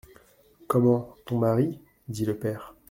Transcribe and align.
Comment! 0.67 1.15
ton 1.27 1.37
mari? 1.37 1.79
dit 2.07 2.25
le 2.25 2.35
père. 2.39 2.73